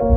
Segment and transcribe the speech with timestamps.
[0.00, 0.08] Das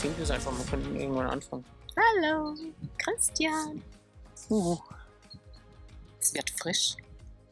[0.00, 1.64] klingt jetzt einfach, wir können irgendwann anfangen.
[1.96, 2.54] Hallo,
[2.98, 3.82] Christian.
[4.48, 4.78] Uh,
[6.20, 6.96] Es wird frisch.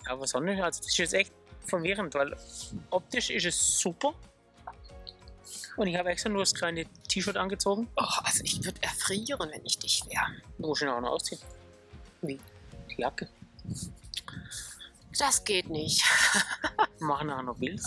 [0.06, 1.32] aber Sonne, also das ist jetzt echt
[1.66, 2.36] verwirrend, weil
[2.90, 4.14] optisch ist es super.
[5.76, 7.88] Und ich habe extra nur das kleine T-Shirt angezogen.
[7.96, 10.26] Oh, also ich würde erfrieren, wenn ich dich wäre.
[10.58, 11.40] Du musst ihn auch noch ausziehen.
[12.20, 12.38] Wie?
[12.90, 13.28] Die Jacke.
[15.18, 16.04] Das geht nicht.
[17.00, 17.82] Machen nachher noch Bilder.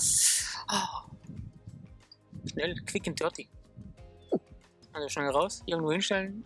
[0.72, 1.06] Oh,
[2.50, 3.50] Schnell, quick and dirty.
[4.94, 6.46] Also schnell raus, irgendwo hinstellen.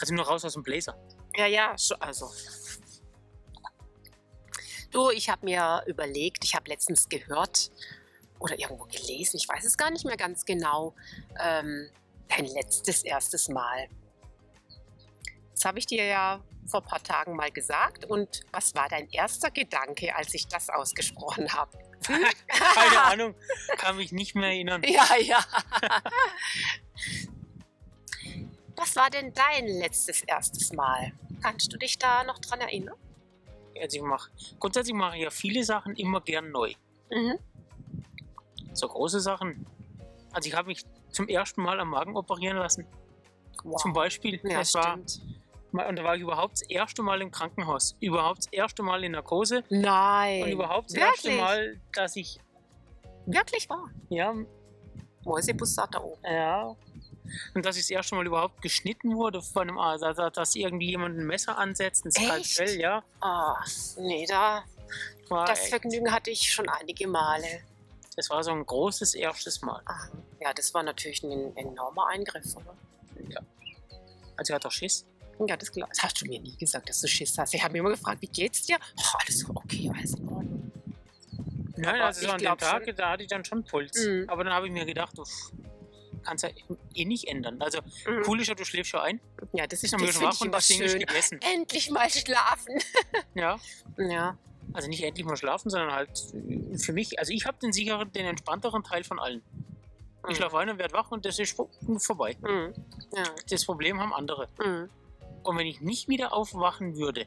[0.00, 0.96] Also nur raus aus dem Blazer.
[1.36, 2.30] ja, ja, so, also.
[4.90, 7.70] Du, ich habe mir überlegt, ich habe letztens gehört
[8.42, 10.94] oder irgendwo gelesen, ich weiß es gar nicht mehr ganz genau,
[11.40, 11.88] ähm,
[12.28, 13.88] dein letztes, erstes Mal.
[15.52, 18.04] Das habe ich dir ja vor ein paar Tagen mal gesagt.
[18.04, 21.78] Und was war dein erster Gedanke, als ich das ausgesprochen habe?
[22.48, 23.34] Keine Ahnung,
[23.78, 24.82] kann mich nicht mehr erinnern.
[24.88, 25.44] Ja, ja.
[28.76, 31.12] Was war denn dein letztes erstes Mal?
[31.42, 32.96] Kannst du dich da noch dran erinnern?
[33.80, 36.74] Also ich mache, grundsätzlich mache ich ja viele Sachen immer gern neu.
[37.10, 37.38] Mhm.
[38.74, 39.66] So große Sachen.
[40.32, 42.86] Also ich habe mich zum ersten Mal am Magen operieren lassen.
[43.64, 43.80] Wow.
[43.80, 44.40] Zum Beispiel.
[44.44, 45.20] Ja, das war, stimmt.
[45.72, 47.96] und da war ich überhaupt das erste Mal im Krankenhaus.
[48.00, 49.62] Überhaupt das erste Mal in Narkose.
[49.68, 50.42] Nein.
[50.44, 51.24] Und überhaupt das wirklich?
[51.24, 52.40] erste Mal, dass ich,
[53.26, 53.88] Wirklich wahr.
[54.08, 54.34] ja,
[55.24, 56.20] Mäusebus satt da oben.
[56.24, 56.74] ja,
[57.54, 60.02] und dass ich das erste Mal überhaupt geschnitten wurde von einem Arzt.
[60.02, 62.16] Also, dass irgendwie jemand ein Messer ansetzt, Echt?
[62.46, 63.04] Skalpell, ja.
[63.20, 63.54] Ah,
[63.98, 64.64] nee, da,
[65.28, 67.60] War das echt- Vergnügen hatte ich schon einige Male.
[68.16, 69.80] Das war so ein großes erstes Mal.
[69.86, 70.08] Ah,
[70.40, 72.74] ja, das war natürlich ein enormer Eingriff, oder?
[74.36, 75.06] Also ich hatte auch Schiss.
[75.46, 77.54] Ja, das, das hast du mir nie gesagt, dass du Schiss hast.
[77.54, 78.76] Ich habe mich immer gefragt, wie geht's dir?
[78.96, 80.72] Oh, alles okay, alles in Ordnung.
[81.76, 84.06] Nein, Aber also so an dem Tag, schon- da hatte ich dann schon Puls.
[84.06, 84.24] Mhm.
[84.28, 85.24] Aber dann habe ich mir gedacht, du
[86.22, 86.50] kannst ja
[86.94, 87.60] eh nicht ändern.
[87.60, 88.22] Also Mhm.
[88.26, 89.20] cool ist ja, du schläfst schon ein,
[89.52, 91.40] Ja, das ist das schon wach und das Ding ist gegessen.
[91.54, 92.78] Endlich mal schlafen.
[93.34, 93.58] Ja,
[93.96, 94.38] Ja.
[94.72, 98.10] Also nicht endlich mal schlafen, sondern halt äh, für mich, also ich habe den sicheren,
[98.12, 99.42] den entspannteren Teil von allen.
[100.24, 100.34] Ich Mhm.
[100.36, 101.68] schlafe ein und werde wach und das ist vor-
[101.98, 102.36] vorbei.
[102.40, 102.72] Mhm.
[103.14, 103.24] Ja.
[103.50, 104.48] Das Problem haben andere.
[104.64, 104.88] Mhm.
[105.42, 107.26] Und wenn ich nicht wieder aufwachen würde,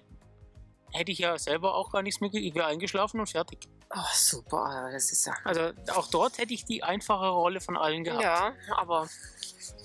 [0.93, 3.67] hätte ich ja selber auch gar nichts mehr, ich wäre eingeschlafen und fertig.
[3.93, 5.33] Oh, super, das ist ja.
[5.43, 8.23] Also auch dort hätte ich die einfache Rolle von allen gehabt.
[8.23, 9.07] Ja, aber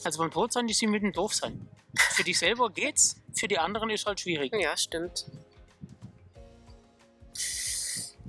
[0.05, 1.69] Also beim Todsein ist sie mit dem Doof sein.
[2.13, 4.53] Für dich selber geht's, für die anderen ist halt schwierig.
[4.55, 5.27] ja, stimmt.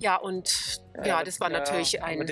[0.02, 2.28] Ja, und ja, das war ja, natürlich ein,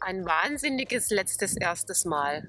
[0.00, 2.48] ein wahnsinniges letztes erstes Mal.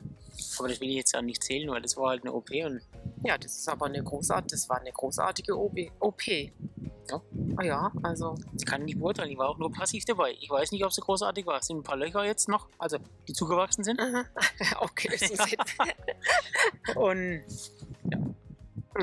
[0.60, 2.82] aber das will ich jetzt ja nicht zählen, weil das war halt eine OP und
[3.24, 6.28] Ja, das ist aber eine großartige, das war eine großartige OP.
[6.28, 7.22] Ja.
[7.58, 10.36] Ah ja, also ich kann nicht beurteilen, ich war auch nur passiv dabei.
[10.40, 11.60] Ich weiß nicht, ob sie großartig war.
[11.60, 12.98] Es sind ein paar Löcher jetzt noch, also
[13.28, 14.00] die zugewachsen sind.
[14.00, 14.26] aha.
[14.82, 15.10] okay.
[16.96, 17.44] Und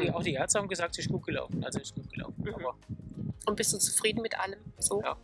[0.00, 0.14] die, Mhm.
[0.14, 1.62] auch die Ärzte haben gesagt, sie ist gut gelaufen.
[1.64, 2.34] Also ist gut gelaufen.
[2.38, 2.54] Mhm.
[2.54, 2.74] Aber
[3.46, 4.58] Und bist du zufrieden mit allem?
[4.78, 5.16] So Ja.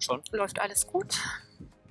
[0.00, 1.18] Schon, läuft alles gut.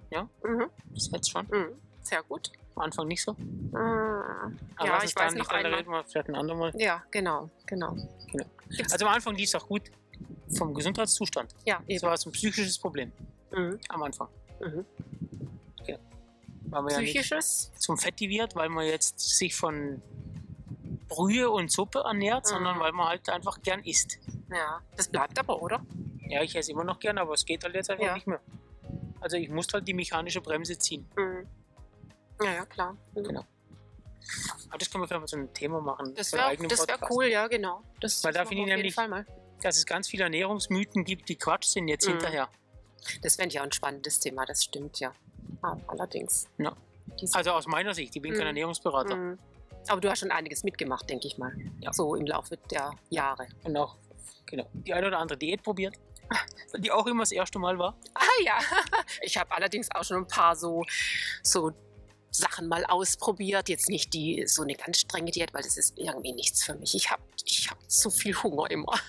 [0.10, 0.28] Ja.
[0.44, 0.70] Mhm.
[0.92, 1.46] bis jetzt schon.
[1.48, 1.74] Mhm.
[2.02, 2.52] Sehr gut.
[2.76, 3.34] Am Anfang nicht so.
[3.34, 3.74] Mhm.
[3.74, 5.74] Aber Ja, ich weiß nicht einmal.
[5.74, 6.72] reden, wir vielleicht ein andermal.
[6.78, 7.96] Ja, genau, genau.
[8.70, 9.84] Gibt's- Also am Anfang lief es auch gut
[10.56, 11.54] vom Gesundheitszustand.
[11.66, 13.12] ja, Es war so ein psychisches Problem
[13.52, 13.80] Mhm.
[13.90, 14.30] am Anfang.
[14.62, 14.86] Mhm.
[16.70, 17.72] Weil man ja Psychisches?
[17.80, 20.02] zum Fettiviert, weil man jetzt sich von
[21.08, 22.50] Brühe und Suppe ernährt, Mhm.
[22.50, 24.20] sondern weil man halt einfach gern isst.
[24.50, 24.82] Ja.
[24.96, 25.82] Das bleibt aber, oder?
[26.28, 28.14] Ja, ich esse immer noch gern, aber es geht halt jetzt einfach Ja.
[28.14, 28.40] nicht mehr.
[29.20, 31.06] Also ich muss halt die mechanische Bremse ziehen.
[31.18, 31.48] Mhm.
[32.44, 32.96] Ja, ja, klar.
[33.16, 33.24] Mhm.
[33.24, 33.46] Genau.
[34.70, 36.14] Aber das können wir vielleicht mal zu einem Thema machen.
[36.16, 37.82] Das wäre wär cool, ja, genau.
[38.02, 38.96] Das Weil da finde ich nämlich-.
[39.62, 42.12] Dass es ganz viele Ernährungsmythen gibt, die Quatsch sind jetzt Mhm.
[42.12, 42.50] hinterher.
[43.22, 45.14] Das wäre ja ein spannendes Thema, das stimmt ja.
[45.62, 46.48] Ah, allerdings.
[46.58, 46.76] Ja.
[47.34, 48.48] Also aus meiner Sicht, ich bin kein Mhm.
[48.48, 49.16] Ernährungsberater.
[49.16, 49.40] Mhm.
[49.88, 51.56] Aber du hast schon einiges mitgemacht, denke ich mal.
[51.80, 51.94] Ja.
[51.94, 53.48] So im Laufe der Jahre.
[53.64, 53.96] Und auch
[54.46, 55.96] genau, die eine oder andere Diät probiert,
[56.78, 57.98] die auch immer das erste Mal war.
[58.14, 58.60] Ah ja,
[59.22, 60.84] ich habe allerdings auch schon ein paar so,
[61.44, 61.72] so
[62.32, 63.70] Sachen mal ausprobiert.
[63.70, 66.96] Jetzt nicht die so eine ganz strenge Diät, weil das ist irgendwie nichts für mich.
[66.96, 68.94] Ich habe ich hab zu viel Hunger immer.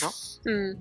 [0.00, 0.10] Ja.
[0.46, 0.80] Hm.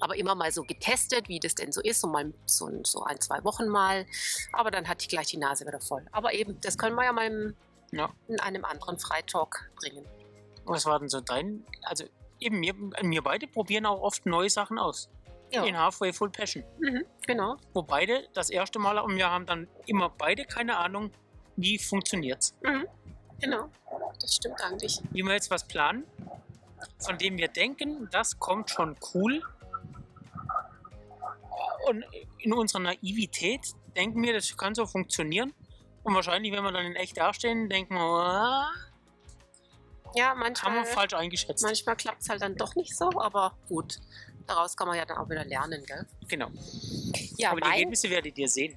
[0.00, 3.20] Aber immer mal so getestet, wie das denn so ist, so mal so, so ein,
[3.20, 4.06] zwei Wochen mal.
[4.52, 6.06] Aber dann hatte ich gleich die Nase wieder voll.
[6.10, 7.54] Aber eben, das können wir ja mal im,
[7.92, 8.10] Ja.
[8.28, 10.06] in einem anderen Freitalk bringen.
[10.64, 11.64] Was war denn so dein?
[11.82, 12.04] Also
[12.38, 15.10] eben, wir, wir beide probieren auch oft neue Sachen aus.
[15.52, 15.64] Ja.
[15.64, 16.62] In Halfway Full Passion.
[16.78, 17.56] Mhm, genau.
[17.74, 21.10] Wo beide das erste Mal und wir haben dann immer beide keine Ahnung,
[21.56, 22.54] wie funktioniert's.
[22.62, 22.86] Mhm.
[23.40, 23.68] Genau,
[24.20, 25.00] das stimmt eigentlich.
[25.10, 26.04] Wie wir jetzt was planen,
[26.98, 29.42] von dem wir denken, das kommt schon cool.
[31.88, 32.04] Und
[32.38, 35.54] in unserer Naivität denken wir, das kann so funktionieren.
[36.02, 38.68] Und wahrscheinlich, wenn wir dann in echt dastehen, denken wir,
[40.14, 41.62] Ja, haben wir manchmal, falsch eingeschätzt.
[41.62, 43.98] manchmal klappt es halt dann doch nicht so, aber gut.
[44.46, 46.06] Daraus kann man ja dann auch wieder lernen, gell?
[46.28, 46.50] Genau.
[47.36, 48.76] Ja, Aber die Ergebnisse werdet ihr sehen,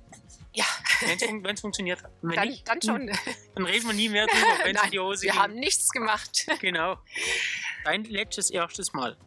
[0.53, 0.65] ja
[1.07, 2.11] wenn es funktioniert hat.
[2.21, 3.11] Wenn dann, nicht, dann schon.
[3.55, 5.41] dann reden wir nie mehr drüber, wenn es in die Hose wir ging.
[5.41, 6.45] haben nichts gemacht.
[6.59, 6.97] Genau.
[7.83, 9.17] Dein letztes, erstes Mal.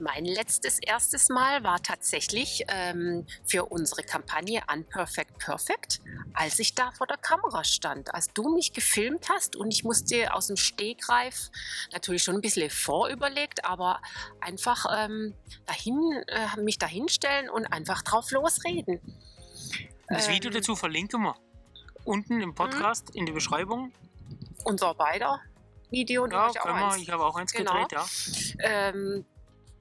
[0.00, 6.00] Mein letztes erstes Mal war tatsächlich ähm, für unsere Kampagne Unperfect Perfect,
[6.32, 10.32] als ich da vor der Kamera stand, als du mich gefilmt hast und ich musste
[10.32, 11.50] aus dem Stegreif
[11.92, 14.00] natürlich schon ein bisschen vorüberlegt, aber
[14.40, 15.34] einfach ähm,
[15.66, 19.00] dahin, äh, mich dahinstellen und einfach drauf losreden.
[20.08, 21.36] Das Video Ähm, dazu verlinken wir
[22.04, 23.92] unten im Podcast in der Beschreibung.
[24.64, 25.40] Unser beider
[25.90, 26.96] Video, Ja, ja auch eins.
[27.02, 27.72] Ich habe auch eins Genau.
[27.72, 28.06] gedreht, ja.
[28.60, 29.24] Ähm,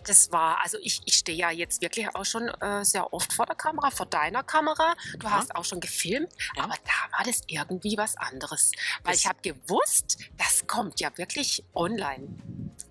[0.06, 3.46] das war, also ich, ich stehe ja jetzt wirklich auch schon äh, sehr oft vor
[3.46, 4.96] der Kamera, vor deiner Kamera.
[5.18, 5.32] Du Ja.
[5.34, 6.64] hast auch schon gefilmt, Ja.
[6.64, 8.72] aber da war das irgendwie was anderes.
[9.04, 12.28] Weil Das- ich habe gewusst, das kommt ja wirklich online.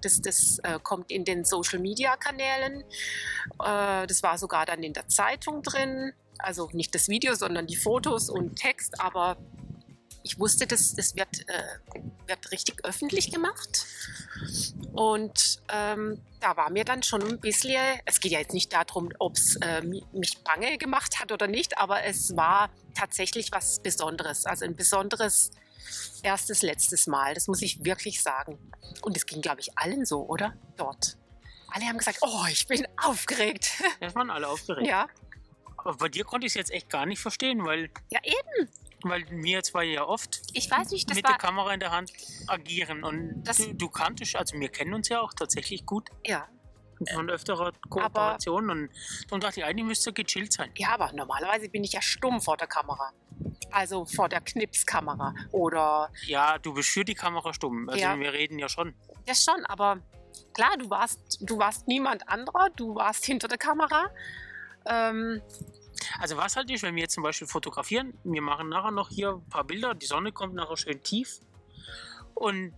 [0.03, 2.83] Das, das äh, kommt in den Social-Media-Kanälen.
[2.83, 6.13] Äh, das war sogar dann in der Zeitung drin.
[6.39, 9.01] Also nicht das Video, sondern die Fotos und Text.
[9.01, 9.37] Aber
[10.29, 11.63] ich wusste, das, das wird, äh,
[12.27, 13.87] wird richtig öffentlich gemacht.
[14.93, 19.11] Und ähm, da war mir dann schon ein bisschen, es geht ja jetzt nicht darum,
[19.19, 23.81] ob es äh, mi- mich bange gemacht hat oder nicht, aber es war tatsächlich was
[23.81, 24.45] Besonderes.
[24.47, 25.51] Also ein besonderes
[26.23, 27.35] erstes, letztes Mal.
[27.35, 28.59] Das muss ich wirklich sagen.
[29.03, 30.55] Und es ging, glaube ich, allen so, oder?
[30.77, 31.17] Dort.
[31.71, 33.71] Alle haben gesagt, oh, ich bin aufgeregt.
[34.01, 34.87] Das waren alle aufgeregt.
[34.89, 35.09] ja.
[35.77, 38.69] Aber bei dir konnte ich es jetzt echt gar nicht verstehen, weil, ja, eben.
[39.03, 42.13] Weil wir zwei ja oft Ich weiß nicht, mit der Kamera in der Hand
[42.47, 43.05] agieren.
[43.05, 46.47] Und Das- du, du kanntest, also wir kennen uns ja auch tatsächlich gut ja.
[47.15, 48.71] von öfterer Kooperation.
[48.71, 48.91] Und
[49.29, 50.71] darum dachte ich, eigentlich müsste gechillt sein.
[50.77, 53.13] Ja, aber normalerweise bin ich ja stumm vor der Kamera.
[53.71, 55.35] Also vor der Knipskamera.
[55.53, 57.89] Oder Ja, du bist für die Kamera stumm.
[57.89, 58.19] Also Ja.
[58.19, 58.95] wir reden ja schon.
[59.27, 60.01] das schon, aber
[60.55, 64.11] klar, du warst, du warst niemand anderer, du warst hinter der Kamera.
[64.87, 65.43] Ähm,
[66.19, 69.31] Also was halt ist, wenn wir jetzt zum Beispiel fotografieren, wir machen nachher noch hier
[69.33, 71.41] ein paar Bilder, die Sonne kommt nachher schön tief
[72.35, 72.73] und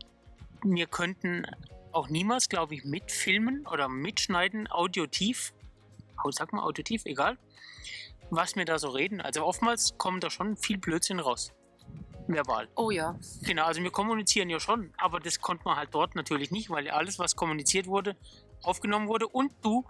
[0.63, 1.47] wir könnten
[1.93, 5.53] auch niemals, glaube ich, mitfilmen oder mitschneiden, Audio tief,
[6.23, 7.39] Au- sag mal Audio tief, egal,
[8.31, 9.21] was wir da so reden.
[9.21, 11.53] Also oftmals kommt da schon viel Blödsinn raus,
[12.29, 12.69] verbal.
[12.77, 16.51] oh ja, Genau, also wir kommunizieren ja schon, aber das konnte man halt dort natürlich
[16.51, 18.17] nicht, weil alles, was kommuniziert wurde,
[18.63, 19.85] aufgenommen wurde und du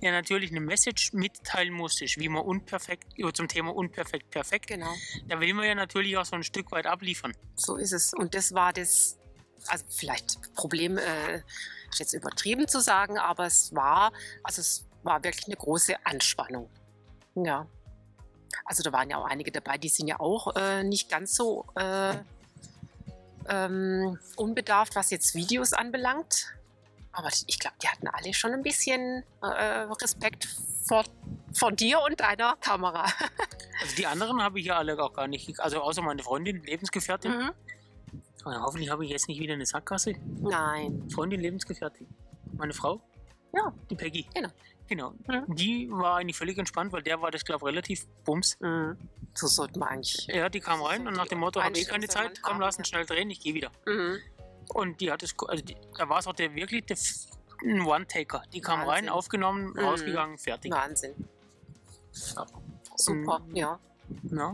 [0.00, 4.66] ja natürlich eine Message mitteilen musstest, wie man unperfekt, zum Thema unperfekt perfekt.
[4.68, 4.92] genau.
[5.28, 7.34] Da will man ja natürlich auch so ein Stück weit abliefern.
[7.56, 8.12] So ist es.
[8.14, 9.18] Und das war das,
[9.66, 11.42] also vielleicht Problem, äh,
[11.90, 14.12] ist jetzt übertrieben zu sagen, aber es war,
[14.42, 16.68] also es war wirklich eine große Anspannung.
[17.34, 17.66] Ja.
[18.64, 21.66] Also da waren ja auch einige dabei, die sind ja auch äh, nicht ganz so
[21.76, 22.14] äh,
[23.48, 26.54] ähm, unbedarft, was jetzt Videos anbelangt.
[27.14, 29.46] Aber ich glaube, die hatten alle schon ein bisschen äh,
[30.02, 30.48] Respekt
[30.86, 31.04] vor,
[31.52, 33.06] vor dir und deiner Kamera.
[33.82, 37.32] Also die anderen habe ich ja alle auch gar nicht, also außer meine Freundin, Lebensgefährtin.
[37.32, 37.50] Mhm.
[38.44, 40.14] Hoffentlich habe ich jetzt nicht wieder eine Sackgasse.
[40.40, 41.10] Nein.
[41.10, 42.06] Freundin, Lebensgefährtin.
[42.52, 43.02] Meine Frau?
[43.52, 43.74] Ja.
[43.90, 44.28] Die Peggy.
[44.32, 44.50] Genau.
[44.86, 45.10] Genau.
[45.26, 45.56] Mhm.
[45.56, 48.58] Die war eigentlich völlig entspannt, weil der war das, glaube ich, relativ bums.
[48.60, 48.96] Mhm.
[49.34, 50.26] So sollte man eigentlich.
[50.26, 52.54] Ja, die kam rein So und nach dem Motto, habe eh Einstellung keine Zeit, komm,
[52.54, 53.70] haben, lass uns schnell drehen, ich gehe wieder.
[53.86, 54.18] Mhm.
[54.72, 56.96] Und die hat es, also die, da war es auch der wirklich der,
[57.64, 58.42] ein One-Taker.
[58.52, 59.08] Die kam rein, Wahnsinn.
[59.10, 59.78] aufgenommen, Mhm.
[59.80, 60.72] rausgegangen, fertig.
[60.72, 61.14] Wahnsinn.
[62.36, 62.46] Ja.
[62.96, 63.56] Super, Mhm.
[63.56, 63.78] ja.
[64.30, 64.52] Ja.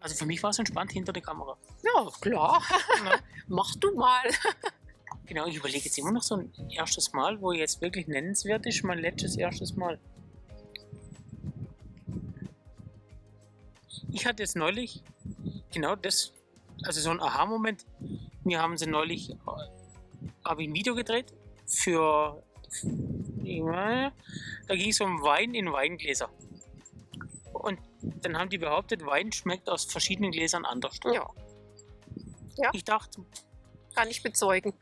[0.00, 1.56] Also für mich war es entspannt hinter der Kamera.
[1.82, 2.62] Ja, klar.
[3.04, 3.18] Ja.
[3.48, 4.22] Mach du mal.
[5.26, 8.82] Genau, ich überlege jetzt immer noch so ein erstes Mal, wo jetzt wirklich nennenswert ist,
[8.84, 9.98] mein letztes erstes Mal.
[14.10, 15.02] Ich hatte jetzt neulich
[15.72, 16.32] genau das,
[16.84, 17.84] also so ein Aha-Moment.
[18.48, 19.34] Wir haben sie neulich, äh,
[20.44, 21.32] habe ich ein Video gedreht
[21.66, 22.42] für,
[23.42, 24.12] ja,
[24.66, 26.28] da ging es um Wein in Weingläser.
[27.52, 27.78] Und
[28.22, 30.98] dann haben die behauptet, Wein schmeckt aus verschiedenen Gläsern anders.
[31.12, 33.24] Ja, Ich dachte,
[33.94, 34.72] kann ich bezeugen.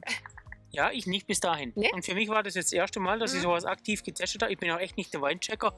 [0.71, 1.73] Ja, ich nicht bis dahin.
[1.75, 1.91] Nee?
[1.93, 3.45] Und für mich war das jetzt das erste Mal, dass ich Mhm.
[3.45, 4.53] sowas aktiv getestet habe.
[4.53, 5.73] Ich bin auch echt nicht der Weinchecker.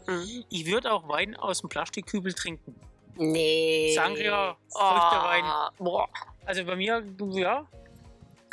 [0.50, 2.75] Ich würde auch Wein aus dem Plastikkübel trinken.
[3.16, 3.92] Nee.
[3.95, 5.45] Sangria, Früchtewein.
[5.45, 6.09] Oh, boah.
[6.47, 7.66] Also bei mir, ja.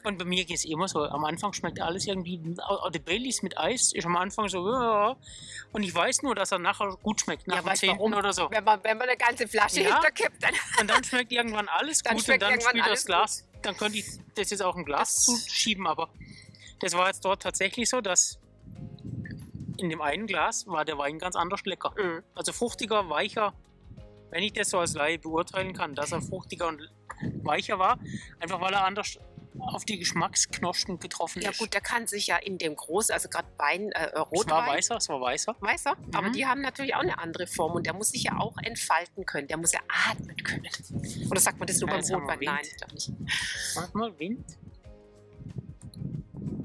[0.05, 1.03] Und bei mir geht es immer so.
[1.03, 2.39] Am Anfang schmeckt alles irgendwie.
[2.61, 4.69] Auch der Baileys mit Eis ist am Anfang so.
[4.71, 5.15] Ja.
[5.71, 7.47] Und ich weiß nur, dass er nachher gut schmeckt.
[7.47, 8.13] Nach Ja, dem weißt du zehnten warum?
[8.13, 8.49] oder so.
[8.51, 9.93] Wenn man, wenn man eine ganze Flasche Ja.
[9.95, 10.53] hinterkippt, dann.
[10.81, 14.05] Und dann schmeckt irgendwann alles Dann gut und dann spielt das Glas dann könnte ich
[14.35, 16.09] das jetzt auch im Glas zuschieben, aber
[16.79, 18.39] das war jetzt dort tatsächlich so, dass
[19.77, 21.93] in dem einen Glas war der Wein ganz anders lecker.
[21.97, 22.23] Mhm.
[22.35, 23.53] Also fruchtiger, weicher,
[24.29, 26.89] wenn ich das so als Laie beurteilen kann, dass er fruchtiger und
[27.43, 27.99] weicher war,
[28.39, 29.17] einfach weil er anders
[29.59, 31.59] auf die Geschmacksknospen getroffen Ja ist.
[31.59, 34.67] gut, der kann sich ja in dem Groß, also gerade Wein, äh, es war Rotwein,
[34.75, 35.55] weißer, es war weißer.
[35.59, 36.33] weißer, aber Mhm.
[36.33, 39.47] die haben natürlich auch eine andere Form und der muss sich ja auch entfalten können,
[39.47, 40.67] der muss ja atmen können.
[41.29, 42.39] Oder sagt man das nur Ja, beim wir Rotwein?
[42.41, 43.11] Nein, ich glaube nicht.
[43.75, 44.57] Warte mal, Wind.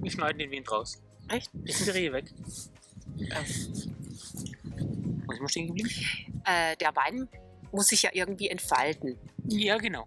[0.03, 1.01] Wir schneiden den Wind raus.
[1.29, 1.51] Echt?
[1.53, 2.33] Bisschen die Rehe weg.
[5.27, 5.91] Wo ist man stehen geblieben?
[6.45, 7.29] Äh, der Wein
[7.73, 9.19] muss sich ja irgendwie entfalten.
[9.47, 10.07] Ja, genau.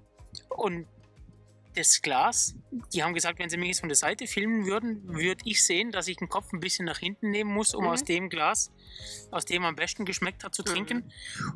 [0.50, 0.88] Und
[1.76, 2.56] das Glas,
[2.94, 5.92] die haben gesagt, wenn sie mich jetzt von der Seite filmen würden, würde ich sehen,
[5.92, 7.90] dass ich den Kopf ein bisschen nach hinten nehmen muss, um Mhm.
[7.90, 8.72] aus dem Glas,
[9.32, 11.12] aus dem am besten geschmeckt hat, zu trinken.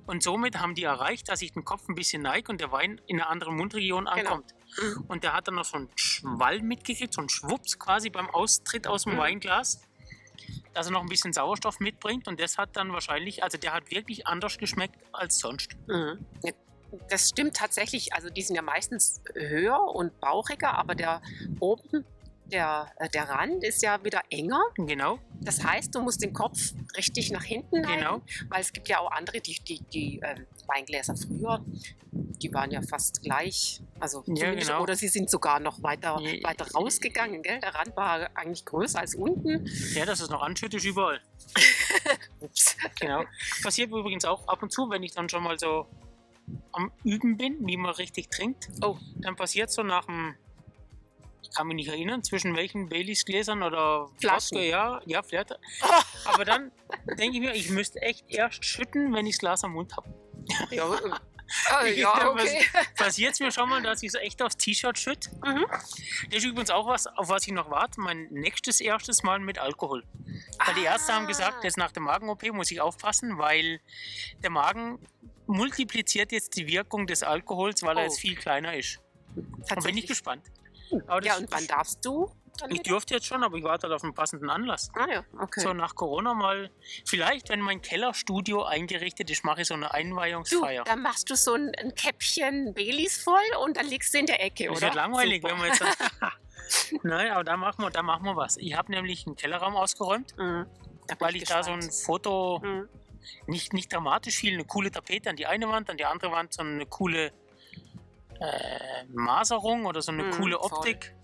[0.05, 2.99] Und somit haben die erreicht, dass ich den Kopf ein bisschen neige und der Wein
[3.07, 4.53] in einer anderen Mundregion ankommt.
[4.81, 5.05] Mhm.
[5.07, 8.87] Und der hat dann noch so einen Schwall mitgekriegt, so einen Schwupps quasi beim Austritt
[8.87, 9.17] aus dem Mhm.
[9.19, 9.81] Weinglas,
[10.73, 12.27] dass er noch ein bisschen Sauerstoff mitbringt.
[12.27, 15.75] Und das hat dann wahrscheinlich, also der hat wirklich anders geschmeckt als sonst.
[15.87, 16.25] Mhm.
[17.09, 18.13] Das stimmt tatsächlich.
[18.13, 21.21] Also die sind ja meistens höher und bauchiger, aber der
[21.59, 22.05] oben,
[22.51, 24.61] der, äh, der Rand ist ja wieder enger.
[24.75, 26.57] Genau, Das heißt, du musst den Kopf
[26.95, 28.21] richtig nach hinten genau.
[28.49, 31.63] weil es gibt ja auch andere, die, die, die ähm, Weingläser früher,
[32.11, 33.81] die waren ja fast gleich.
[33.99, 34.81] Also Ja, genau.
[34.81, 37.41] oder sie sind sogar noch weiter, Ja, weiter rausgegangen.
[37.43, 37.59] Gell?
[37.59, 39.65] Der Rand war eigentlich größer als unten.
[39.93, 41.19] Ja, das ist noch anschüttet überall.
[42.39, 42.77] Ups.
[42.99, 43.23] Genau.
[43.61, 45.87] Passiert übrigens auch ab und zu, wenn ich dann schon mal so
[46.71, 48.69] am Üben bin, wie man richtig trinkt.
[48.81, 48.97] Oh.
[49.15, 50.35] Dann passiert so nach dem,
[51.41, 54.57] ich kann mich nicht erinnern, zwischen welchen Baileys Gläsern oder Flaschen.
[54.57, 55.57] Wodka, ja, ja, vielleicht.
[56.25, 56.71] Aber dann
[57.17, 60.07] denke ich mir, ich müsste echt erst schütten, wenn ich das Glas am Mund habe.
[60.71, 61.11] Ja, äh,
[61.85, 62.65] äh, ja, okay.
[62.95, 65.29] Passiert es mir schon mal, dass ich so echt aufs T-Shirt schütte.
[65.45, 65.65] Mhm.
[65.69, 67.99] Das ist übrigens auch was, auf was ich noch warte.
[68.01, 70.03] Mein nächstes erstes Mal mit Alkohol.
[70.65, 71.63] Weil die Ärzte haben gesagt, Ah.
[71.63, 73.79] jetzt nach der Magen-OP muss ich aufpassen, weil
[74.43, 74.99] der Magen
[75.47, 78.05] multipliziert jetzt die Wirkung des Alkohols, weil er Oh.
[78.07, 78.99] jetzt viel kleiner ist.
[79.35, 80.43] Und bin ich gespannt.
[81.07, 82.31] Aber Ja, das- und wann darfst du?
[82.59, 84.89] dann Ich dürfte jetzt schon, aber ich warte halt auf einen passenden Anlass.
[84.95, 85.59] Ah ja, okay.
[85.59, 86.71] So nach Corona mal,
[87.05, 90.83] vielleicht, wenn mein Kellerstudio eingerichtet ist, mache ich so eine Du, Einweihungsfeier.
[90.85, 94.43] dann machst du so ein, ein Käppchen Baileys voll und dann legst du in der
[94.43, 94.87] Ecke, Das oder?
[94.87, 95.53] wird langweilig, Super.
[95.53, 95.83] wenn wir jetzt.
[97.03, 98.57] Nein, aber da machen wir, da machen wir was.
[98.57, 100.65] Ich habe nämlich einen Kellerraum ausgeräumt, Mhm.
[101.19, 102.05] Weil ich da so ein gespannt.
[102.05, 102.89] Foto Mhm.
[103.47, 106.53] Nicht, nicht dramatisch viel, eine coole Tapete an die eine Wand, an die andere Wand
[106.53, 107.31] so eine coole
[108.39, 110.71] äh, Maserung oder so eine Mhm, coole voll.
[110.71, 111.15] Optik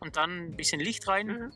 [0.00, 1.26] und dann ein bisschen Licht rein.
[1.26, 1.52] Mhm.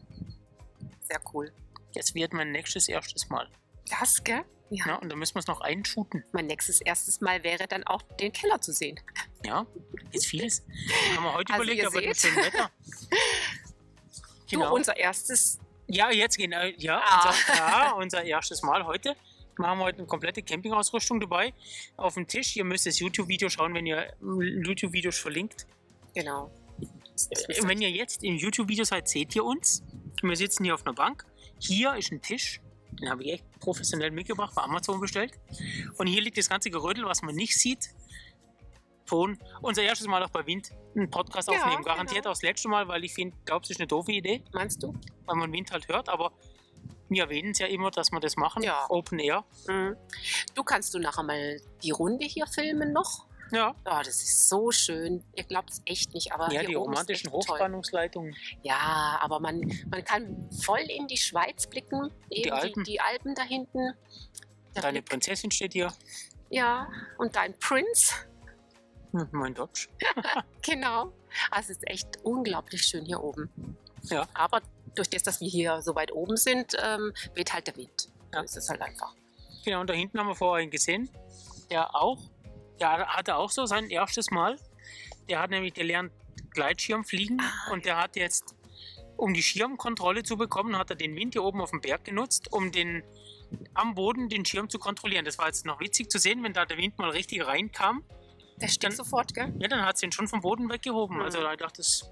[1.00, 1.52] Sehr cool.
[1.94, 3.49] Das wird mein nächstes erstes Mal.
[3.90, 4.42] Das, gell?
[4.71, 4.87] Ja.
[4.87, 6.25] Ja, und da müssen wir es noch einschuten.
[6.32, 8.99] Mein nächstes erstes Mal wäre dann auch den Keller zu sehen.
[9.44, 9.66] Ja,
[10.12, 10.64] ist vieles.
[11.14, 12.71] Haben wir heute Also überlegt, aber mit schönem Wetter.
[14.50, 15.59] Du, unser erstes.
[15.88, 16.62] Ja, jetzt genau.
[16.78, 17.28] Ja, Ah.
[17.28, 19.14] unser, ja, unser erstes Mal heute.
[19.59, 21.52] Wir haben heute eine komplette Campingausrüstung dabei
[21.97, 22.56] auf dem Tisch.
[22.56, 25.66] Ihr müsst das YouTube-Video schauen, wenn ihr YouTube-Videos verlinkt.
[26.14, 26.50] Genau.
[26.80, 29.82] Äh, Wenn ihr jetzt im YouTube-Video seid, seht ihr uns.
[30.23, 31.26] Wir sitzen hier auf einer Bank.
[31.59, 32.61] Hier ist ein Tisch.
[32.92, 35.38] Den habe ich echt professionell mitgebracht, bei Amazon bestellt.
[35.99, 37.90] Und hier liegt das ganze Gerödel, was man nicht sieht.
[39.06, 39.38] Ton.
[39.61, 41.85] Unser erstes Mal auch bei Wind einen Podcast Ja, aufnehmen.
[41.85, 42.30] Garantiert genau.
[42.30, 44.94] auch das letzte Mal, weil ich finde, glaube, es ist eine doofe Idee, Meinst du?
[45.26, 46.09] weil man Wind halt hört.
[46.09, 46.32] Aber
[47.12, 48.62] wir erwähnen es ja immer, dass wir das machen.
[48.62, 48.87] Ja.
[48.88, 49.45] Open Air.
[49.69, 49.97] Mhm.
[50.54, 53.26] Du kannst du nachher mal die Runde hier filmen noch?
[53.52, 55.23] Ja, Ja, das ist so schön.
[55.35, 57.31] Ihr glaubt es echt nicht, aber ja hier die romantischen.
[57.31, 58.35] Hochspannungsleitungen.
[58.62, 62.11] Ja, aber man, man kann voll in die Schweiz blicken.
[62.31, 62.85] Eben die, Alpen.
[62.85, 63.92] die Alpen da hinten.
[64.75, 65.92] Der Deine Blick- Prinzessin steht hier.
[66.49, 66.88] Ja,
[67.19, 68.14] und dein Prinz.
[69.12, 69.88] Hm, Mein Dodge.
[70.62, 71.12] Genau.
[71.50, 73.76] Also es ist echt unglaublich schön hier oben.
[74.04, 74.26] Ja.
[74.33, 74.62] Aber
[74.94, 78.08] durch das, dass wir hier so weit oben sind, ähm, weht halt der Wind.
[78.32, 78.40] Ja.
[78.40, 79.14] So ist es halt einfach.
[79.64, 81.08] Genau, und da hinten haben wir vorher einen gesehen,
[81.70, 82.18] der auch,
[82.80, 84.56] der hatte auch so sein erstes Mal.
[85.28, 86.12] Der hat nämlich, der lernt
[86.50, 88.54] Gleitschirm fliegen Ah, und der hat jetzt,
[89.16, 92.52] um die Schirmkontrolle zu bekommen, hat er den Wind hier oben auf dem Berg genutzt,
[92.52, 93.02] um den
[93.75, 95.25] am Boden den Schirm zu kontrollieren.
[95.25, 98.02] Das war jetzt noch witzig zu sehen, wenn da der Wind mal richtig reinkam.
[98.56, 99.52] Der steht Dann- sofort, gell?
[99.58, 101.16] Ja, dann hat sie ihn schon vom Boden weggehoben.
[101.18, 101.22] Mhm.
[101.22, 102.02] Also da dachte ich,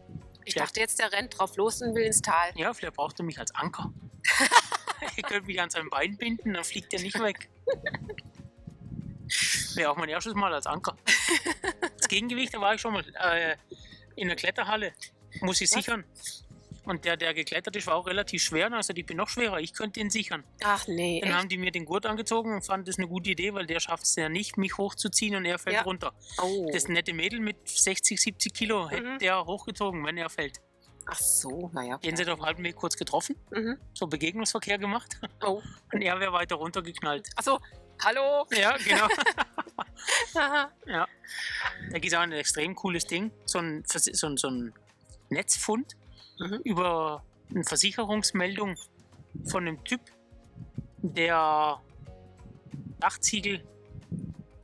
[0.45, 0.65] Ich Ja.
[0.65, 2.51] dachte jetzt, der rennt drauf los und will ins Tal.
[2.55, 3.93] ja, vielleicht braucht er mich als Anker.
[5.17, 7.49] ich könnte mich an seinem Bein binden, dann fliegt er nicht weg.
[9.77, 10.97] Wäre auch mein erstes Mal als Anker.
[11.97, 13.57] Das Gegengewicht, da war ich schon mal äh,
[14.17, 14.93] in der Kletterhalle.
[15.43, 15.77] Muss ich Was?
[15.85, 16.05] sichern.
[16.91, 18.73] Und der, der geklettert ist, war auch relativ schwer.
[18.73, 20.43] Also ich bin noch schwerer, ich könnte ihn sichern.
[20.65, 21.39] Ach nee, Dann echt?
[21.39, 24.03] haben die mir den Gurt angezogen und fanden das eine gute Idee, weil der schafft
[24.05, 25.83] es ja nicht, mich hochzuziehen und er fällt Ja.
[25.83, 26.13] runter.
[26.43, 26.69] Oh.
[26.73, 29.19] Das nette Mädel mit 60, 70 Kilo hätte Mhm.
[29.21, 30.59] der hochgezogen, wenn er fällt.
[31.07, 31.99] Ach so, naja.
[31.99, 33.79] Den sind auf halbem Weg kurz getroffen, Mhm.
[33.95, 35.63] so Begegnungsverkehr gemacht Oh.
[35.93, 37.29] und er wäre weiter runtergeknallt.
[37.37, 37.59] Achso,
[38.05, 38.47] hallo.
[38.53, 39.07] Ja, genau.
[40.87, 41.07] Ja.
[41.91, 44.73] Da gibt es auch ein extrem cooles Ding, so ein, so ein, so ein
[45.29, 45.95] Netzfund.
[46.65, 48.77] Über eine Versicherungsmeldung
[49.45, 50.01] von einem Typ,
[50.99, 51.81] der
[52.99, 53.63] Dachziegel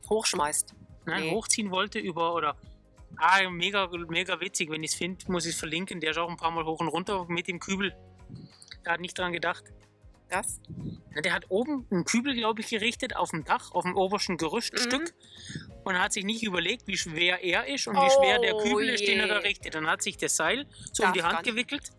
[0.09, 0.73] Hochschmeißt.
[1.05, 1.31] ne, Nee.
[1.31, 2.55] hochziehen wollte über oder
[3.17, 5.99] ah, mega, mega witzig, wenn ich es finde, muss ich es verlinken.
[5.99, 7.95] Der ist auch ein paar Mal hoch und runter mit dem Kübel.
[8.85, 9.63] Der hat nicht dran gedacht.
[10.29, 10.59] Das?
[11.13, 14.37] Na, Der hat oben einen Kübel, glaube ich, gerichtet auf dem Dach, auf dem obersten
[14.37, 15.13] Gerüststück
[15.87, 18.89] und hat sich nicht überlegt, wie schwer er ist und wie schwer der Oh Kübel
[18.89, 19.73] ist, den er da richtet.
[19.73, 21.91] Dann hat sich das Seil so Darf um die Hand gewickelt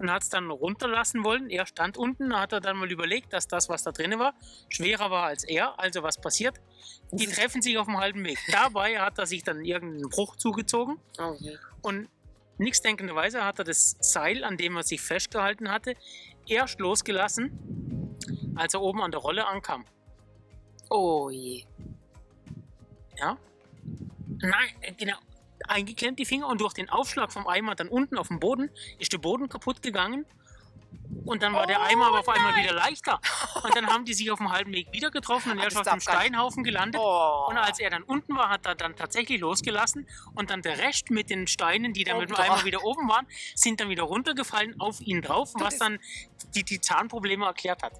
[0.00, 1.48] und hat es dann runterlassen wollen.
[1.48, 4.34] Er stand unten, da hat er dann mal überlegt, dass das, was da drin war,
[4.68, 5.78] schwerer war als er.
[5.78, 6.56] Also was passiert?
[7.12, 8.38] Die treffen sich auf dem halben Weg.
[8.50, 11.56] Dabei hat er sich dann irgendeinen Bruch zugezogen Oh je.
[11.82, 12.08] und
[12.58, 15.94] nichtsdenkenderweise hat er das Seil, an dem er sich festgehalten hatte,
[16.48, 18.16] erst losgelassen,
[18.56, 19.84] als er oben an der Rolle ankam.
[20.90, 21.64] Oh je.
[23.20, 23.36] Ja?
[24.40, 25.16] Nein, äh, genau.
[25.68, 29.12] Eingeklemmt die Finger und durch den Aufschlag vom Eimer dann unten auf dem Boden ist
[29.12, 30.24] der Boden kaputt gegangen.
[31.24, 32.64] Und dann war der Oh Eimer aber auf einmal nein.
[32.64, 33.20] wieder leichter.
[33.62, 35.86] Und dann haben die sich auf dem halben Weg wieder getroffen und er ist auf
[35.86, 36.00] dem.
[36.00, 37.00] Steinhaufen gelandet.
[37.00, 37.46] Oh.
[37.48, 41.10] Und als er dann unten war, hat er dann tatsächlich losgelassen und dann der Rest
[41.10, 42.46] mit den Steinen, die dann Oh mit dem Gott.
[42.46, 45.98] Eimer wieder oben waren, sind dann wieder runtergefallen auf ihn drauf, was dann
[46.54, 47.92] die, die Zahnprobleme erklärt hat.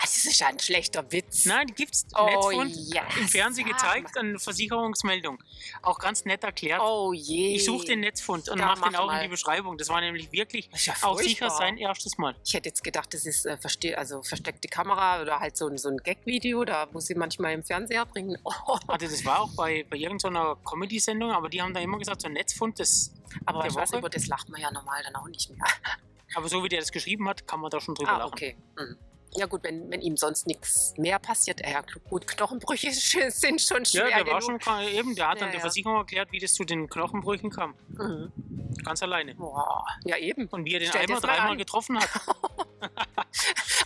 [0.00, 1.44] Das ist ein schlechter Witz.
[1.46, 5.38] Nein, die gibt's Oh Netzfund ja, im Fernsehen gezeigt, eine Versicherungsmeldung.
[5.82, 6.80] Auch ganz nett erklärt.
[6.82, 7.54] Oh je.
[7.56, 9.18] Ich suche den Netzfund und mache den auch mal.
[9.18, 9.78] in die Beschreibung.
[9.78, 12.34] Das war nämlich wirklich ja auch sicher sein erstes Mal.
[12.44, 15.78] Ich hätte jetzt gedacht, das ist äh, verste also versteckte Kamera oder halt so ein,
[15.78, 18.36] so ein Gag-Video, da wo sie manchmal im Fernseher bringen.
[18.44, 18.52] Oh.
[18.88, 22.26] Also das war auch bei, bei irgendeiner Comedy-Sendung, aber die haben da immer gesagt, so
[22.28, 23.12] ein Netzfund, das,
[23.46, 23.98] Aber Der ich weiß, Woche?
[24.00, 25.64] über das lacht man ja normal dann auch nicht mehr.
[26.34, 28.32] aber so wie der das geschrieben hat, kann man da schon drüber Ah, lachen.
[28.32, 28.56] okay.
[28.76, 28.96] Mhm.
[29.36, 32.90] Ja gut, wenn, wenn ihm sonst nichts mehr passiert, ja gut, Knochenbrüche
[33.30, 34.62] sind schon schwer Ja, der war genug.
[34.62, 35.60] schon eben, der hat dann Ja, der ja.
[35.60, 37.74] Versicherung erklärt, wie das zu den Knochenbrüchen kam.
[37.88, 38.32] Mhm.
[38.84, 39.34] Ganz alleine.
[39.34, 39.84] Boah.
[40.04, 40.46] Ja eben.
[40.48, 42.08] Und wie er den Stell Eimer dir's mal dreimal getroffen hat.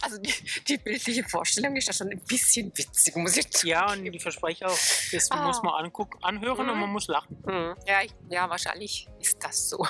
[0.01, 0.33] Also die,
[0.67, 3.69] die bildliche Vorstellung ist ja schon ein bisschen witzig, muss ich zugeben.
[3.71, 4.79] Ja, und ich verspreche auch,
[5.13, 5.47] das Ah.
[5.47, 6.81] muss man angucken, anhören und Mhm.
[6.81, 7.37] man muss lachen.
[7.45, 7.75] Mhm.
[7.87, 9.87] Ja, ich, ja, wahrscheinlich ist das so.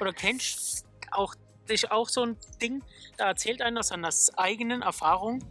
[0.00, 2.82] Oder kennst auch, das ist auch so ein Ding,
[3.16, 5.42] da erzählt einer seiner eigenen Erfahrung,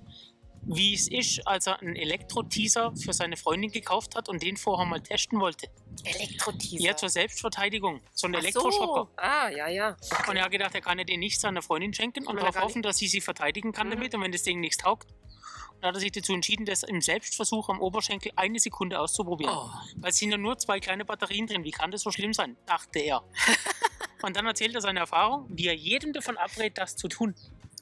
[0.69, 4.86] wie es ist, als er einen Elektro-Teaser für seine Freundin gekauft hat und den vorher
[4.86, 5.69] mal testen wollte.
[6.03, 6.84] Elektroteaser.
[6.84, 8.01] Ja, zur Selbstverteidigung.
[8.13, 9.10] So ein Elektroschocker.
[9.10, 9.10] So.
[9.15, 9.95] Ah, ja, ja.
[10.27, 12.82] Und er hat gedacht, er kann ja den nicht seiner Freundin schenken und darauf hoffen,
[12.82, 13.91] dass sie sie verteidigen kann Mhm.
[13.91, 15.10] damit und wenn das Ding nichts taugt.
[15.77, 19.53] Und dann hat er sich dazu entschieden, das im Selbstversuch am Oberschenkel eine Sekunde auszuprobieren.
[19.56, 19.69] Oh.
[19.97, 21.63] Weil es sind ja nur zwei kleine Batterien drin.
[21.63, 22.58] Wie kann das so schlimm sein?
[22.65, 23.23] Dachte er.
[24.21, 27.36] und dann erzählt er seine Erfahrung, wie er jedem davon abrät, das zu tun.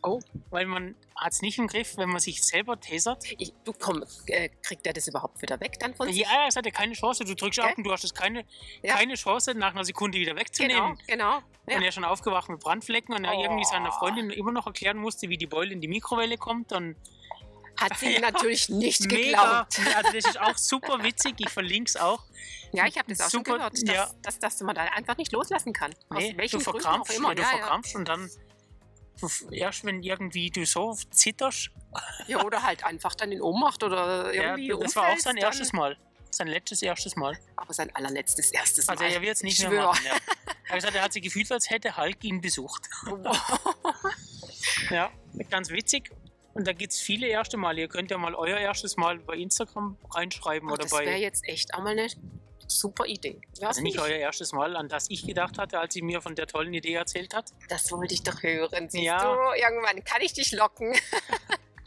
[0.03, 0.19] Oh.
[0.51, 3.23] Weil man hat es nicht im Griff, wenn man sich selber tasert.
[3.39, 6.17] Ich, du komm, äh, kriegt er das überhaupt wieder weg dann von sich?
[6.21, 7.23] Ja, es hat ja keine Chance.
[7.25, 7.69] Du drückst Gell?
[7.69, 8.45] ab und du hast es keine,
[8.83, 8.95] Ja.
[8.97, 10.99] keine Chance, nach einer Sekunde wieder genau, wegzunehmen.
[11.07, 11.41] genau.
[11.67, 11.75] Ja.
[11.77, 13.41] Und er ist schon aufgewacht mit Brandflecken und er Oh.
[13.41, 16.71] irgendwie seiner Freundin immer noch erklären musste, wie die Beule in die Mikrowelle kommt.
[16.71, 16.95] Und
[17.77, 18.19] Hat sie Ja.
[18.21, 19.65] natürlich nicht mega.
[19.67, 19.95] geglaubt.
[19.95, 21.35] Also das ist auch super witzig.
[21.39, 22.23] Ich verlinke es auch.
[22.71, 24.11] Ja, ich habe das auch Super, schon gehört, dass, ja.
[24.21, 25.93] dass, dass man da einfach nicht loslassen kann.
[26.09, 27.29] Nee, Aus welchen du verkrampfst, auch immer.
[27.29, 27.57] ja, du ja, ja.
[27.57, 28.29] verkrampfst und dann
[29.51, 31.69] erst wenn irgendwie du so zitterst.
[32.27, 35.71] ja, oder halt einfach dann in Ohnmacht oder Ja, irgendwie das war auch sein erstes
[35.71, 35.97] Mal.
[36.31, 37.37] Sein letztes erstes Mal.
[37.55, 38.93] Aber sein allerletztes erstes Mal.
[38.97, 39.85] Also er wird es nicht Ich mehr schwör.
[39.87, 40.05] machen.
[40.05, 40.11] Ja.
[40.65, 42.89] Er hat gesagt, er hat sich gefühlt, als hätte Hulk ihn besucht.
[44.89, 45.11] Ja,
[45.49, 46.11] ganz witzig.
[46.55, 47.81] Und da gibt es viele erste Male.
[47.81, 51.43] Ihr könnt ja mal euer erstes Mal bei Instagram reinschreiben Oh, oder das wäre jetzt
[51.47, 52.07] echt auch mal eine
[52.67, 53.41] super Idee.
[53.59, 56.21] Ja, Also nicht finde euer erstes Mal, an das ich gedacht hatte, als sie mir
[56.21, 57.51] von der tollen Idee erzählt hat.
[57.67, 58.89] Das wollte ich doch hören.
[58.89, 59.21] Siehst Ja.
[59.35, 60.95] du, irgendwann kann ich dich locken.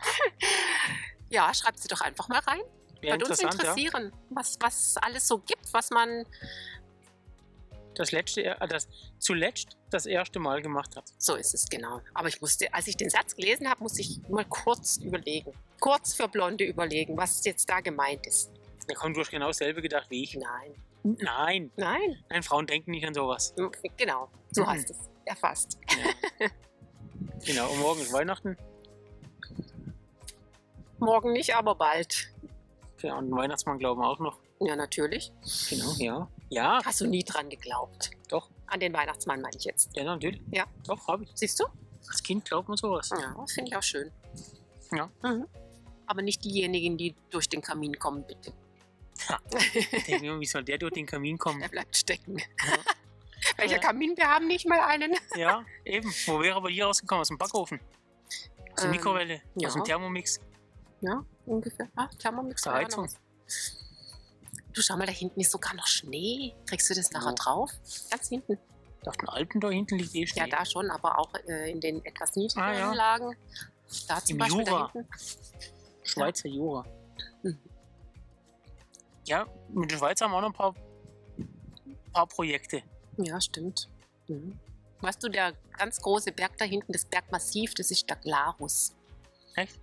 [1.30, 2.60] ja, schreibt sie doch einfach mal rein.
[3.00, 3.70] Wäre Würde uns interessant, ja.
[3.70, 6.26] interessieren, was, was alles so gibt, was man.
[7.98, 11.04] Das letzte, äh, das zuletzt das erste Mal gemacht hat.
[11.18, 12.00] So ist es genau.
[12.14, 15.52] Aber ich musste, als ich den Satz gelesen habe, musste ich mal kurz überlegen.
[15.80, 18.50] Kurz für Blonde überlegen, was jetzt da gemeint ist.
[18.88, 20.34] Ja, komm, du hast genau dasselbe gedacht wie ich.
[20.36, 20.74] Nein.
[21.02, 22.22] Nein, Nein.
[22.28, 23.54] nein, Frauen denken nicht an sowas.
[23.96, 24.28] Genau.
[24.50, 24.66] So Mhm.
[24.68, 24.96] heißt es.
[25.24, 25.78] Erfasst.
[27.46, 28.56] Genau, und morgen ist Weihnachten.
[30.98, 32.32] Morgen nicht, aber bald.
[33.00, 34.38] Ja, und Weihnachtsmann glauben auch noch.
[34.60, 35.32] Ja, natürlich.
[35.70, 36.28] Genau, ja.
[36.50, 38.10] Ja, Hast du nie dran geglaubt?
[38.28, 38.48] doch.
[38.66, 39.94] An den Weihnachtsmann meine ich jetzt.
[39.96, 40.40] Ja, natürlich.
[40.50, 40.64] Ja.
[40.86, 41.30] Doch, habe ich.
[41.34, 41.64] Siehst du?
[42.06, 43.08] Als Kind glaubt man sowas.
[43.10, 44.10] Ja, das finde ich auch schön.
[44.92, 45.10] Ja.
[45.22, 45.46] Mhm.
[46.06, 48.52] Aber nicht diejenigen, die durch den Kamin kommen, bitte.
[49.74, 51.60] Ich denke mir, wie soll der durch den Kamin kommen?
[51.60, 52.38] Der bleibt stecken.
[52.38, 52.44] Ja.
[53.56, 53.80] Welcher Ja.
[53.80, 54.16] Kamin?
[54.16, 55.14] Wir haben nicht mal einen.
[55.36, 56.10] Ja, eben.
[56.26, 57.20] Wo wäre aber hier rausgekommen?
[57.22, 57.80] Aus dem Backofen?
[58.72, 59.42] Aus der Ähm, Mikrowelle?
[59.64, 60.40] Aus dem Thermomix?
[61.00, 61.88] Ja, ungefähr.
[61.96, 62.62] Ah, Thermomix.
[62.62, 63.08] Der war ja Heizung.
[64.78, 66.54] Du schau mal, da hinten ist sogar noch Schnee.
[66.66, 67.34] Kriegst du das nachher Wo?
[67.34, 67.70] drauf?
[68.12, 68.58] Ganz hinten.
[69.04, 70.42] Auf den Alpen da hinten liegt eh Schnee.
[70.42, 72.92] Ja, da schon, aber auch äh, in den etwas niedrigeren Ah, ja.
[72.92, 73.36] Lagen.
[74.06, 74.86] Da zum Im Beispiel Jura.
[74.86, 75.08] da hinten.
[76.04, 76.86] Schweizer Jura.
[77.42, 77.58] Mhm.
[79.26, 80.74] Ja, mit der Schweiz haben wir auch noch ein paar,
[82.12, 82.84] paar Projekte.
[83.16, 83.88] Ja, stimmt.
[84.28, 84.60] Mhm.
[85.00, 88.94] Weißt du, der ganz große Berg da hinten, das Bergmassiv, das ist der Glarus.
[89.56, 89.80] Echt?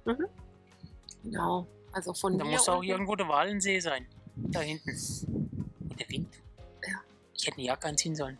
[1.21, 1.67] Genau.
[1.91, 4.07] Also von Da muss auch irgendwo der Walensee sein.
[4.35, 4.89] Da hinten.
[5.89, 6.33] Und der Wind.
[6.87, 6.99] Ja.
[7.33, 8.37] Ich hätte eine Jacke anziehen sollen.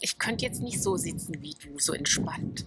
[0.00, 2.66] Ich könnte jetzt nicht so sitzen wie du, so entspannt.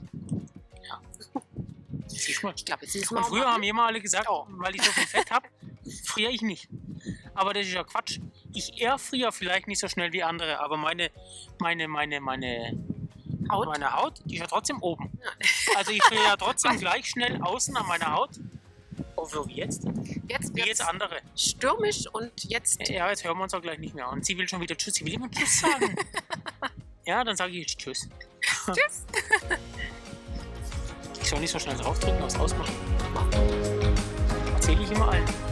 [2.44, 2.54] Mal.
[2.56, 4.46] Ich glaube, müssen wir Und früher haben immer alle gesagt, Oh.
[4.50, 5.48] weil ich so viel Fett habe,
[6.06, 6.68] friere ich nicht.
[7.34, 8.20] Aber das ist ja Quatsch.
[8.54, 11.12] Ich erfriere vielleicht nicht so schnell wie andere, aber meine,
[11.60, 12.78] meine, meine, meine,
[13.52, 13.68] Haut.
[13.68, 15.12] meine Haut, die ist ja trotzdem oben.
[15.76, 18.40] Also ich friere ja trotzdem gleich schnell außen an meiner Haut.
[19.22, 19.84] Oh, so wie jetzt?
[20.28, 21.18] Jetzt wird jetzt andere.
[21.36, 24.08] stürmisch und jetzt Ja, jetzt hören wir uns auch gleich nicht mehr.
[24.10, 24.94] Und sie will schon wieder Tschüss.
[24.94, 25.94] Sie will immer Tschüss sagen.
[27.06, 28.08] ja, dann sage ich jetzt Tschüss.
[28.66, 29.06] Tschüss.
[31.22, 32.74] Ich soll nicht so schnell draufdrücken, was ausmachen.
[34.56, 35.49] Erzähle ich immer allen.